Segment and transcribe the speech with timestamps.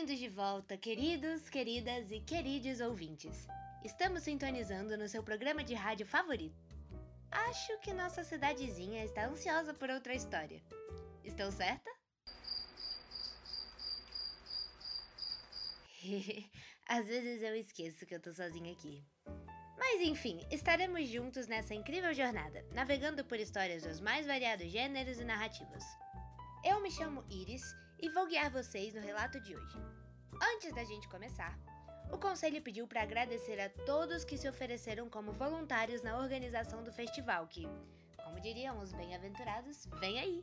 [0.00, 3.46] Bem-vindos de volta, queridos, queridas e queridos ouvintes.
[3.84, 6.56] Estamos sintonizando no seu programa de rádio favorito.
[7.30, 10.62] Acho que nossa cidadezinha está ansiosa por outra história.
[11.22, 11.90] Estou certa?
[16.88, 19.04] Às vezes eu esqueço que eu tô sozinha aqui.
[19.76, 25.24] Mas enfim, estaremos juntos nessa incrível jornada, navegando por histórias dos mais variados gêneros e
[25.24, 25.84] narrativas.
[26.64, 27.62] Eu me chamo Iris
[28.02, 29.99] e vou guiar vocês no relato de hoje.
[30.40, 31.58] Antes da gente começar,
[32.10, 36.92] o conselho pediu para agradecer a todos que se ofereceram como voluntários na organização do
[36.92, 37.68] festival, que,
[38.24, 40.42] como diriam os bem-aventurados, vem aí.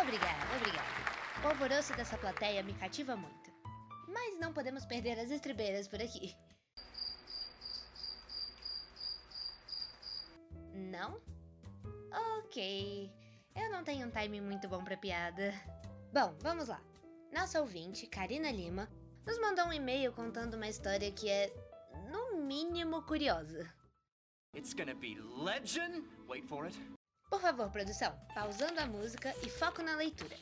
[0.00, 1.14] Obrigada, obrigada.
[1.42, 3.52] O alvoroço dessa plateia me cativa muito.
[4.08, 6.36] Mas não podemos perder as estribeiras por aqui.
[10.72, 11.20] Não?
[12.38, 13.12] Ok.
[13.54, 15.52] Eu não tenho um timing muito bom pra piada.
[16.12, 16.80] Bom, vamos lá.
[17.34, 18.88] Nossa ouvinte, Karina Lima,
[19.26, 21.52] nos mandou um e-mail contando uma história que é,
[22.08, 23.74] no mínimo, curiosa.
[24.56, 26.06] It's gonna be legend.
[26.28, 26.78] Wait for it.
[27.28, 30.36] Por favor, produção, pausando a música e foco na leitura.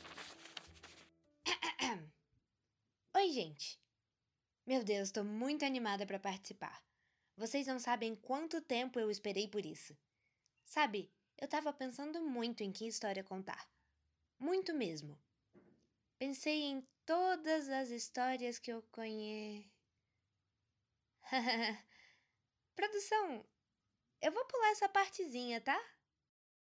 [3.17, 3.81] Oi, gente.
[4.63, 6.79] Meu Deus, tô muito animada para participar.
[7.35, 9.97] Vocês não sabem quanto tempo eu esperei por isso.
[10.63, 13.67] Sabe, eu tava pensando muito em que história contar.
[14.37, 15.19] Muito mesmo.
[16.25, 19.69] Pensei em todas as histórias que eu conheço.
[22.73, 23.45] Produção,
[24.21, 25.77] eu vou pular essa partezinha, tá?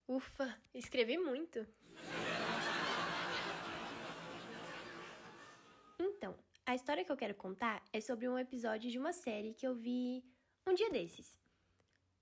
[0.07, 1.67] Ufa, escrevi muito.
[5.99, 9.67] Então, a história que eu quero contar é sobre um episódio de uma série que
[9.67, 10.25] eu vi
[10.69, 11.37] um dia desses.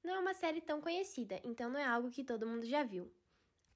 [0.03, 3.12] Não é uma série tão conhecida, então não é algo que todo mundo já viu.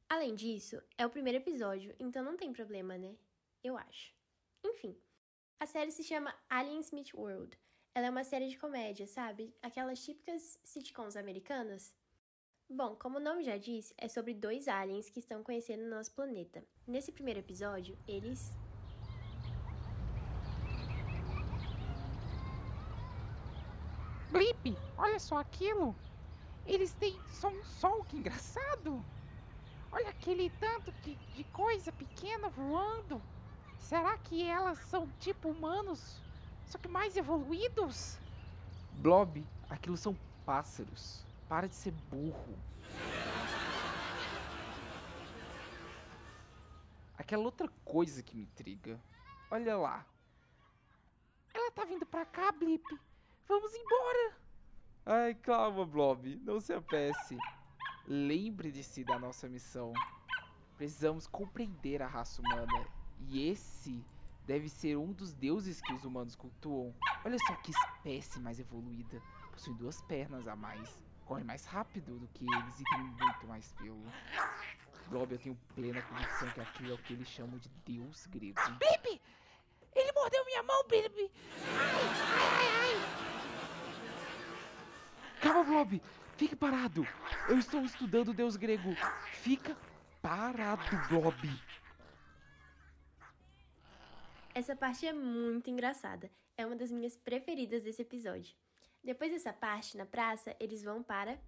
[0.08, 3.18] Além disso, é o primeiro episódio, então não tem problema, né?
[3.62, 4.14] Eu acho.
[4.64, 4.96] Enfim,
[5.58, 7.58] a série se chama Alien Smith World.
[7.94, 9.54] Ela é uma série de comédia, sabe?
[9.60, 11.94] Aquelas típicas sitcoms americanas.
[12.68, 16.14] Bom, como o nome já diz, é sobre dois aliens que estão conhecendo o nosso
[16.14, 16.64] planeta.
[16.86, 18.50] Nesse primeiro episódio, eles.
[24.30, 25.94] Blip, olha só aquilo.
[26.64, 29.04] Eles têm só um sol, que engraçado.
[29.92, 30.92] Olha aquele tanto
[31.34, 33.20] de coisa pequena voando.
[33.80, 36.20] Será que elas são tipo humanos,
[36.66, 38.16] só que mais evoluídos?
[38.92, 41.24] Blob, aquilo são pássaros.
[41.48, 42.56] Para de ser burro.
[47.18, 49.00] Aquela outra coisa que me intriga.
[49.50, 50.06] Olha lá.
[51.52, 52.84] Ela tá vindo pra cá, Blip.
[53.48, 54.36] Vamos embora.
[55.06, 56.36] Ai, calma, Blob.
[56.44, 57.36] Não se apresse.
[58.06, 59.92] Lembre-se da nossa missão.
[60.76, 62.99] Precisamos compreender a raça humana.
[63.28, 64.04] E esse
[64.46, 66.94] deve ser um dos deuses que os humanos cultuam.
[67.24, 69.22] Olha só que espécie mais evoluída.
[69.52, 70.88] Possui duas pernas a mais
[71.30, 74.02] corre mais rápido do que eles e tem muito mais pelo.
[75.06, 78.60] Blob, eu tenho plena convicção que aquilo é o que eles chamam de deus grego.
[78.80, 79.22] Blip!
[79.94, 81.30] Ele mordeu minha mão, Blip!
[81.78, 82.08] Ai,
[82.48, 82.96] ai, ai!
[85.40, 86.02] Calma, Blob!
[86.36, 87.06] Fique parado!
[87.48, 88.92] Eu estou estudando o deus grego.
[89.30, 89.76] Fica
[90.20, 91.48] parado, Blob!
[94.52, 96.30] Essa parte é muito engraçada.
[96.56, 98.56] É uma das minhas preferidas desse episódio.
[99.02, 101.38] Depois dessa parte, na praça, eles vão para.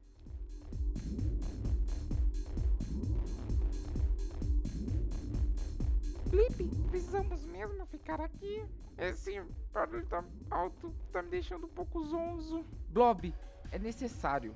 [6.31, 8.65] Felipe, precisamos mesmo ficar aqui?
[8.97, 9.43] Esse
[9.73, 12.65] barulho tá alto, tá me deixando um pouco zonzo.
[12.89, 13.35] Blob,
[13.73, 14.55] é necessário.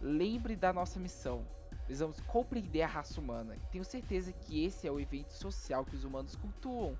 [0.00, 1.46] Lembre da nossa missão.
[1.84, 3.56] Precisamos compreender a raça humana.
[3.70, 6.98] Tenho certeza que esse é o evento social que os humanos cultuam.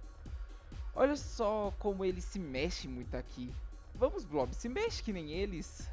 [0.99, 3.53] Olha só como ele se mexe muito aqui.
[3.95, 5.87] Vamos, Blob, se mexe que nem eles.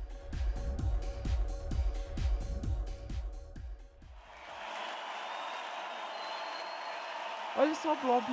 [7.57, 8.23] Olha só, Blob,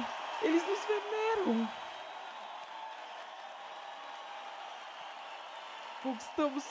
[0.43, 1.69] eles nos veneram.
[6.05, 6.65] Conquistamos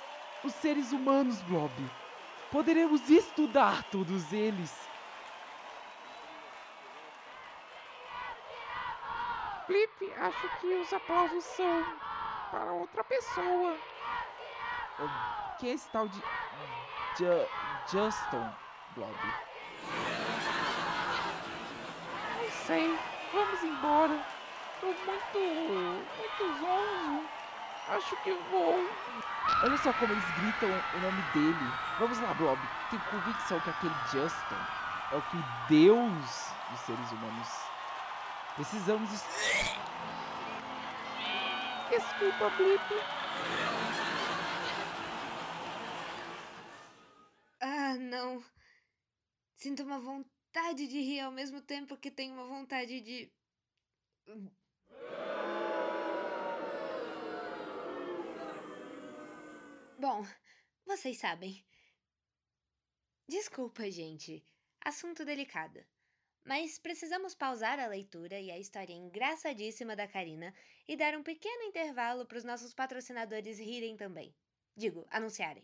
[0.45, 1.71] os seres humanos, Blob.
[2.49, 4.88] Poderemos estudar todos eles.
[10.19, 11.85] Acho que os aplausos são
[12.51, 13.77] para outra pessoa.
[15.59, 16.19] Quem é esse tal de
[17.17, 17.47] Ju
[17.87, 18.49] Justin
[18.95, 19.15] Blob?
[22.37, 22.99] Não sei.
[23.33, 24.25] Vamos embora.
[24.81, 26.09] Tô muito.
[26.17, 27.27] muito zonzo.
[27.89, 28.89] Acho que vou.
[29.63, 31.73] Olha só como eles gritam o nome dele.
[31.99, 32.59] Vamos lá, Blob.
[32.89, 34.55] Tenho convicção que aquele Justin
[35.11, 37.69] é o que o Deus dos seres humanos
[38.59, 39.09] Precisamos.
[41.91, 42.81] Es- Desculpa, Blip.
[47.61, 48.43] Ah, não.
[49.55, 53.31] Sinto uma vontade de rir ao mesmo tempo que tenho uma vontade de.
[59.99, 60.23] Bom,
[60.85, 61.63] vocês sabem.
[63.27, 64.43] Desculpa, gente.
[64.81, 65.79] Assunto delicado.
[66.49, 70.51] Mas precisamos pausar a leitura e a história engraçadíssima da Karina
[70.87, 74.33] e dar um pequeno intervalo para os nossos patrocinadores rirem também.
[74.75, 75.63] Digo, anunciarem.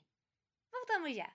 [0.71, 1.33] Voltamos já.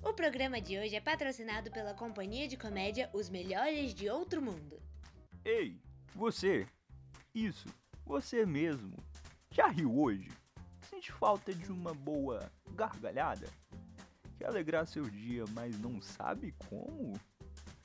[0.00, 4.80] O programa de hoje é patrocinado pela companhia de comédia Os Melhores de Outro Mundo.
[5.44, 5.76] Ei,
[6.14, 6.68] você!
[7.34, 7.66] Isso,
[8.06, 9.07] você mesmo.
[9.58, 10.30] Já riu hoje?
[10.88, 13.48] Sente falta de uma boa gargalhada?
[14.36, 17.18] Quer alegrar seu dia, mas não sabe como?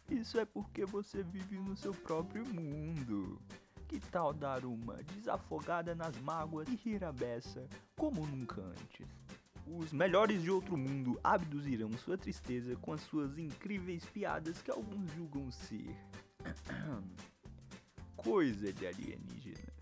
[0.07, 3.41] Isso é porque você vive no seu próprio mundo.
[3.87, 7.67] Que tal dar uma desafogada nas mágoas e rir a beça
[7.97, 9.07] como nunca antes?
[9.65, 15.11] Os melhores de outro mundo abduzirão sua tristeza com as suas incríveis piadas que alguns
[15.13, 15.97] julgam ser
[18.15, 19.73] coisa de alienígenas.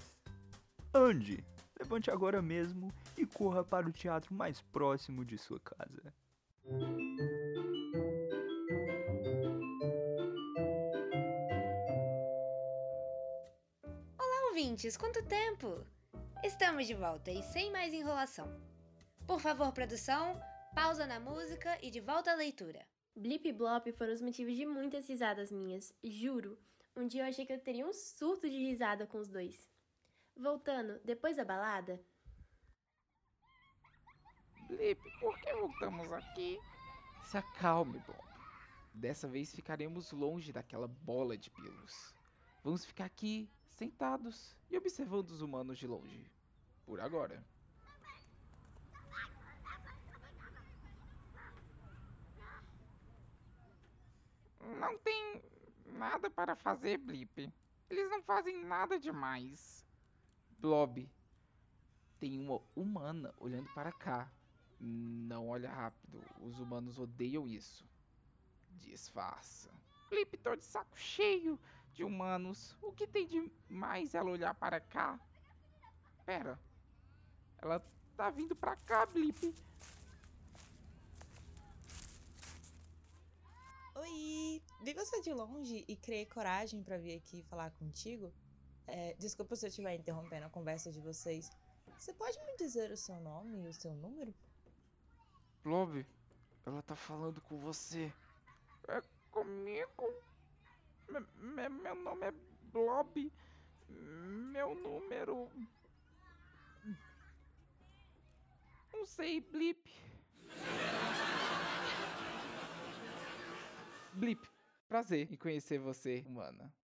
[0.94, 1.44] Ande,
[1.82, 6.14] levante agora mesmo e corra para o teatro mais próximo de sua casa.
[14.16, 15.84] Olá, ouvintes, quanto tempo?
[16.44, 18.48] Estamos de volta e sem mais enrolação.
[19.26, 20.40] Por favor, produção,
[20.76, 22.86] pausa na música e de volta à leitura.
[23.16, 26.60] Blip e Blop foram os motivos de muitas risadas minhas, juro.
[26.96, 29.71] Um dia eu achei que eu teria um surto de risada com os dois.
[30.42, 32.04] Voltando, depois da balada,
[34.68, 36.60] Blip, por que voltamos aqui?
[37.26, 38.18] Se acalme, Bob.
[38.92, 42.16] Dessa vez ficaremos longe daquela bola de pelos.
[42.64, 46.32] Vamos ficar aqui, sentados e observando os humanos de longe.
[46.88, 47.46] Por agora.
[54.80, 55.44] Não tem
[55.86, 57.54] nada para fazer, Blip.
[57.92, 59.86] Eles não fazem nada demais.
[60.62, 61.10] Blob,
[62.20, 64.32] tem uma humana olhando para cá.
[64.80, 66.24] Não olha rápido.
[66.40, 67.84] Os humanos odeiam isso.
[68.70, 69.72] Disfarça.
[70.44, 71.60] Tô de saco cheio
[71.94, 72.78] de humanos.
[72.80, 75.20] O que tem de mais ela olhar para cá?
[76.28, 76.60] Pera.
[77.58, 77.84] Ela
[78.16, 79.56] tá vindo pra cá, Blip.
[83.96, 84.62] Oi!
[84.84, 88.32] Vi você de longe e criei coragem pra vir aqui falar contigo.
[88.94, 91.50] É, desculpa se eu estiver interrompendo a conversa de vocês.
[91.98, 94.34] Você pode me dizer o seu nome e o seu número?
[95.64, 96.06] Blob,
[96.66, 98.12] ela tá falando com você.
[99.32, 100.14] Comigo?
[101.08, 102.32] Me- me- meu nome é
[102.64, 103.32] Blob.
[103.88, 105.50] Meu número.
[108.92, 109.90] Não sei, Blip.
[114.14, 114.50] Blip,
[114.90, 116.81] prazer em conhecer você, humana.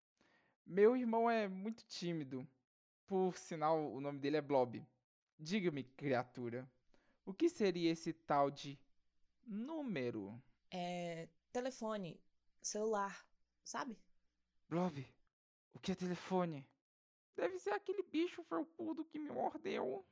[0.68, 2.46] Meu irmão é muito tímido.
[3.06, 4.86] Por sinal, o nome dele é Blob.
[5.38, 6.70] Diga-me, criatura,
[7.24, 8.78] o que seria esse tal de
[9.46, 10.38] número?
[10.70, 11.26] É.
[11.50, 12.20] Telefone.
[12.60, 13.26] Celular.
[13.64, 13.98] Sabe?
[14.68, 15.08] Blob,
[15.72, 16.68] o que é telefone?
[17.34, 20.04] Deve ser aquele bicho felpudo que me mordeu.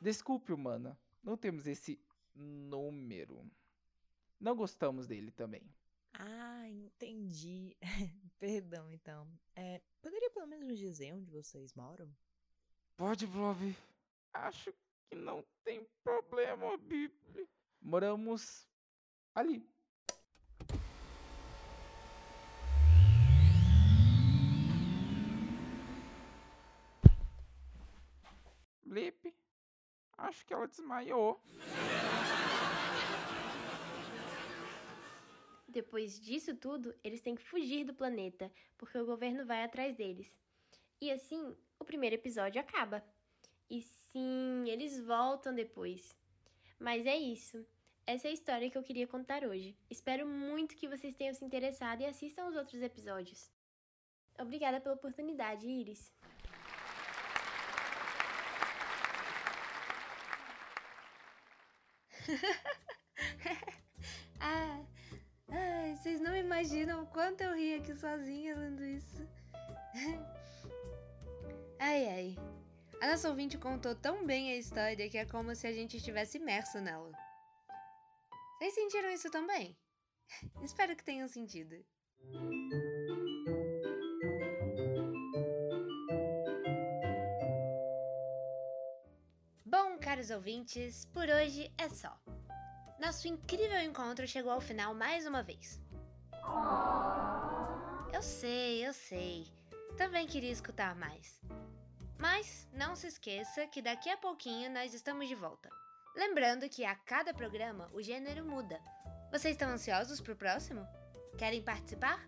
[0.00, 2.00] Desculpe, humana, não temos esse
[2.34, 3.44] número.
[4.40, 5.62] Não gostamos dele também.
[6.18, 7.76] Ah, entendi.
[8.38, 9.28] Perdão, então.
[9.54, 12.10] É, poderia pelo menos me dizer onde vocês moram?
[12.96, 13.76] Pode, Blob.
[14.32, 14.72] Acho
[15.08, 17.14] que não tem problema, Blip.
[17.80, 18.66] Moramos
[19.34, 19.68] ali.
[28.84, 29.34] Blip.
[30.16, 31.38] Acho que ela desmaiou.
[35.76, 40.34] Depois disso tudo, eles têm que fugir do planeta, porque o governo vai atrás deles.
[41.02, 43.04] E assim, o primeiro episódio acaba.
[43.68, 46.16] E sim, eles voltam depois.
[46.78, 47.62] Mas é isso.
[48.06, 49.76] Essa é a história que eu queria contar hoje.
[49.90, 53.52] Espero muito que vocês tenham se interessado e assistam os outros episódios.
[54.38, 56.10] Obrigada pela oportunidade, Iris.
[66.46, 69.28] imaginam o quanto eu ri aqui sozinha lendo isso.
[71.78, 72.36] Ai ai.
[73.02, 76.38] A nossa ouvinte contou tão bem a história que é como se a gente estivesse
[76.38, 77.12] imerso nela.
[78.56, 79.76] Vocês sentiram isso também?
[80.64, 81.76] Espero que tenham sentido.
[89.66, 92.18] Bom, caros ouvintes, por hoje é só.
[92.98, 95.78] Nosso incrível encontro chegou ao final mais uma vez.
[98.12, 99.46] Eu sei, eu sei.
[99.96, 101.40] Também queria escutar mais.
[102.18, 105.68] Mas não se esqueça que daqui a pouquinho nós estamos de volta.
[106.14, 108.80] Lembrando que a cada programa o gênero muda.
[109.30, 110.86] Vocês estão ansiosos pro próximo?
[111.36, 112.26] Querem participar?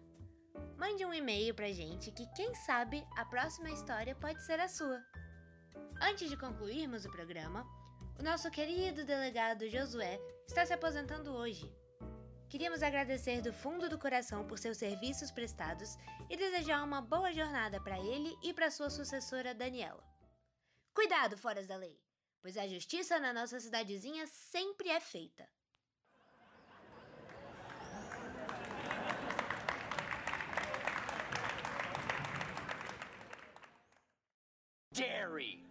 [0.77, 5.03] Mande um e-mail pra gente que quem sabe a próxima história pode ser a sua.
[6.03, 7.67] Antes de concluirmos o programa,
[8.19, 11.73] o nosso querido delegado Josué está se aposentando hoje.
[12.49, 15.99] Queríamos agradecer do fundo do coração por seus serviços prestados
[16.31, 20.03] e desejar uma boa jornada para ele e para sua sucessora Daniela.
[20.95, 22.01] Cuidado, foras da lei,
[22.41, 25.47] pois a justiça na nossa cidadezinha sempre é feita.
[34.91, 35.68] Dairy!